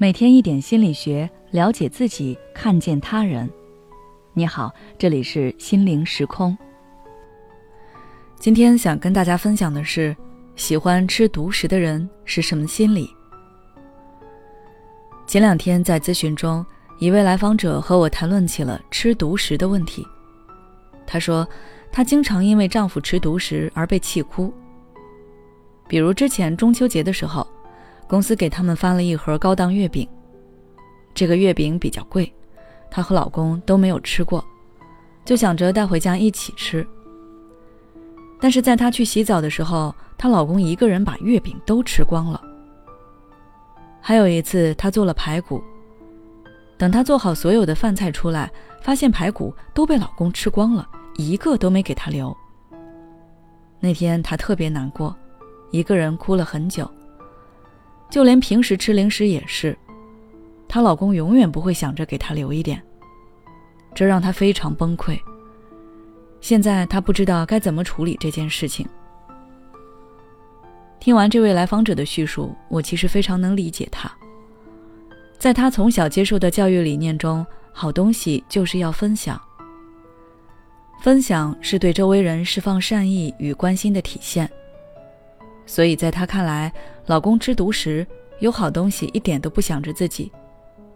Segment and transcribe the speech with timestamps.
[0.00, 3.50] 每天一点心理学，了解自己，看见他人。
[4.32, 6.56] 你好，这里是心灵时空。
[8.36, 10.16] 今天想跟大家分享的是，
[10.54, 13.12] 喜欢吃独食的人是什么心理？
[15.26, 16.64] 前两天在咨询中，
[17.00, 20.06] 一位来访者和我谈论起了吃独食的问题。
[21.08, 21.44] 她说，
[21.90, 24.54] 她经常因为丈夫吃独食而被气哭。
[25.88, 27.44] 比如之前中秋节的时候。
[28.08, 30.08] 公司给他们发了一盒高档月饼，
[31.14, 32.32] 这个月饼比较贵，
[32.90, 34.42] 她和老公都没有吃过，
[35.26, 36.86] 就想着带回家一起吃。
[38.40, 42.40] 但是在她去洗澡的时候，她老公一个人把月饼都吃光了。
[44.00, 45.62] 还有一次，她做了排骨，
[46.78, 48.50] 等她做好所有的饭菜出来，
[48.80, 52.34] 发现排骨都被老公吃光了，一个都没给她留。
[53.80, 55.14] 那天她特别难过，
[55.72, 56.90] 一个人哭了很久。
[58.10, 59.76] 就连平时吃零食也是，
[60.66, 62.82] 她老公永远不会想着给她留一点，
[63.94, 65.18] 这让她非常崩溃。
[66.40, 68.86] 现在她不知道该怎么处理这件事情。
[71.00, 74.10] 听完这位来访者的叙述，我其实非常能理解她。
[75.38, 79.40] 在她从小接受的教育理念中，好东西就是要分享，
[81.00, 84.50] 分享是对周围人释放善意与关心的体现。
[85.68, 86.72] 所以，在她看来，
[87.06, 88.04] 老公吃独食，
[88.40, 90.32] 有好东西一点都不想着自己，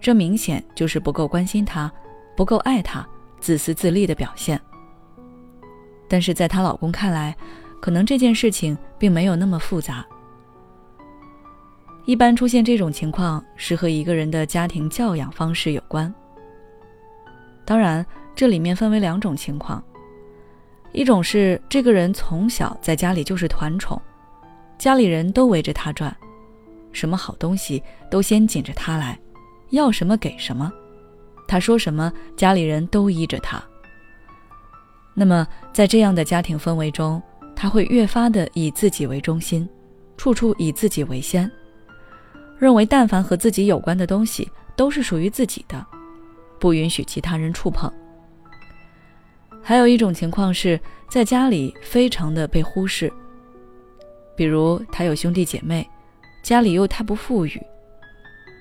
[0.00, 1.92] 这明显就是不够关心她，
[2.36, 3.04] 不够爱她，
[3.40, 4.58] 自私自利的表现。
[6.08, 7.36] 但是，在她老公看来，
[7.80, 10.06] 可能这件事情并没有那么复杂。
[12.04, 16.14] 一般出现这种情况，是和一个人的家庭教养方式有关。
[17.64, 19.82] 当然，这里面分为两种情况，
[20.92, 24.00] 一种是这个人从小在家里就是团宠。
[24.80, 26.16] 家里人都围着他转，
[26.90, 29.20] 什么好东西都先紧着他来，
[29.72, 30.72] 要什么给什么，
[31.46, 33.62] 他说什么家里人都依着他。
[35.12, 37.22] 那么在这样的家庭氛围中，
[37.54, 39.68] 他会越发的以自己为中心，
[40.16, 41.50] 处处以自己为先，
[42.58, 45.86] 认为但凡和自己有关的东西都是属于自己的，
[46.58, 47.92] 不允许其他人触碰。
[49.60, 50.80] 还有一种情况是
[51.10, 53.12] 在家里非常的被忽视。
[54.40, 55.86] 比如他有兄弟姐妹，
[56.42, 57.62] 家里又太不富裕，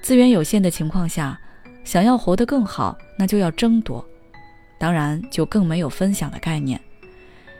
[0.01, 1.40] 资源有限的情况下，
[1.85, 4.06] 想要活得更好，那就要争夺，
[4.78, 6.78] 当然就更没有分享的概念。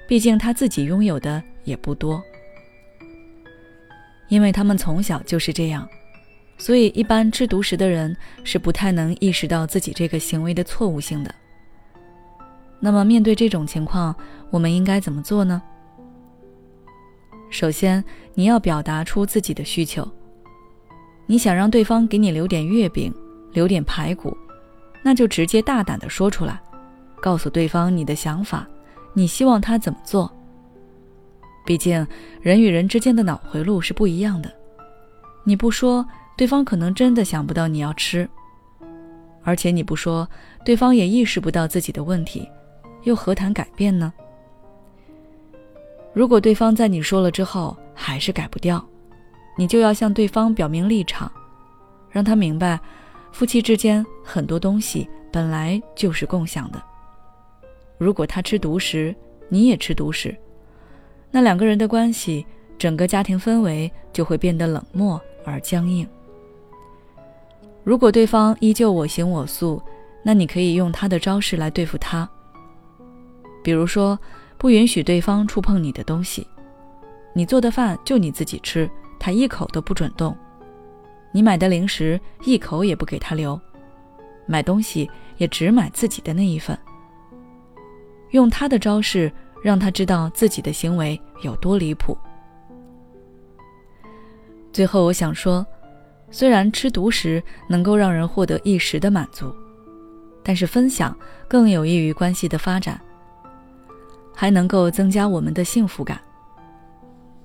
[0.06, 2.22] 毕竟他自己拥有的也不多，
[4.28, 5.88] 因为他们从小就是这样，
[6.58, 8.14] 所以一般吃独食的人
[8.44, 11.34] 是不太能意识到自己这个行为的错误性的。
[12.82, 14.14] 那么面对这种情况，
[14.50, 15.62] 我们应该怎么做呢？
[17.50, 18.04] 首先，
[18.36, 20.08] 你要表达出自己的需求。
[21.26, 23.14] 你想让对方给你留点月饼，
[23.52, 24.36] 留点排骨，
[25.04, 26.60] 那就直接大胆的说出来，
[27.22, 28.68] 告诉对方你的想法，
[29.14, 30.32] 你希望他怎么做。
[31.66, 32.06] 毕竟
[32.42, 34.52] 人与人之间的脑回路是不一样的，
[35.44, 36.06] 你不说，
[36.38, 38.28] 对方可能真的想不到你要吃；
[39.44, 40.28] 而且你不说，
[40.64, 42.48] 对方也意识不到自己的问题，
[43.04, 44.12] 又何谈改变呢？
[46.20, 48.86] 如果对方在你说了之后还是改不掉，
[49.58, 51.32] 你就要向对方表明立场，
[52.10, 52.78] 让他明白，
[53.32, 56.84] 夫妻之间很多东西本来就是共享的。
[57.98, 59.16] 如果他吃独食，
[59.48, 60.36] 你也吃独食，
[61.32, 62.46] 那两个人的关系，
[62.78, 66.06] 整个家庭氛围就会变得冷漠而僵硬。
[67.82, 69.82] 如果对方依旧我行我素，
[70.22, 72.30] 那你可以用他的招式来对付他，
[73.64, 74.20] 比如说。
[74.60, 76.46] 不允许对方触碰你的东西，
[77.34, 78.88] 你做的饭就你自己吃，
[79.18, 80.38] 他一口都不准动。
[81.32, 83.60] 你买的零食一口也不给他留，
[84.46, 86.78] 买东西也只买自己的那一份。
[88.32, 89.32] 用他的招式
[89.64, 92.18] 让他知道自己的行为有多离谱。
[94.74, 95.66] 最后，我想说，
[96.30, 99.56] 虽然吃独食能够让人获得一时的满足，
[100.44, 101.18] 但是分享
[101.48, 103.00] 更有益于关系的发展。
[104.40, 106.18] 还能够增加我们的幸福感。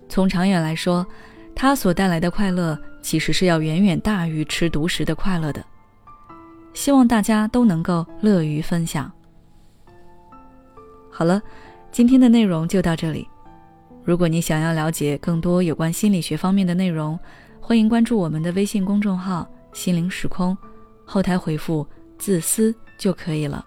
[0.09, 1.05] 从长远来说，
[1.53, 5.61] 它所带来的快乐其实是要远远大于吃独食的快乐的。
[6.73, 9.11] 希望大家都能够乐于分享。
[11.11, 11.43] 好了，
[11.91, 13.27] 今天的内容就到这里。
[14.05, 17.19] 如果你想要了解更多有关心理学方面的内容，
[17.61, 19.45] 欢迎关注我们的微信公众号
[19.75, 20.57] “心灵时空”，
[21.05, 21.85] 后台回复
[22.21, 23.67] “自私”就可以了。